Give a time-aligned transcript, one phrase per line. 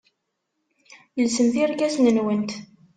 [1.23, 2.51] Lsemt irkasen-nwent.